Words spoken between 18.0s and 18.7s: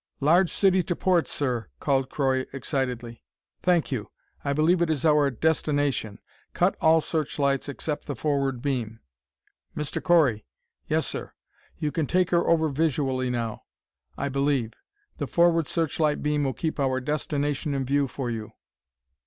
for you.